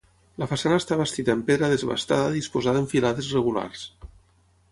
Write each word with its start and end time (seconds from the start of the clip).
La 0.43 0.45
façana 0.51 0.77
està 0.81 0.95
bastida 1.01 1.35
en 1.39 1.43
pedra 1.49 1.69
desbastada 1.73 2.33
disposada 2.37 2.81
en 2.85 2.89
filades 2.97 3.31
regulars. 3.39 3.87